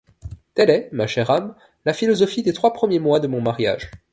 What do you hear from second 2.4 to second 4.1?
des trois premiers mois de mon mariage.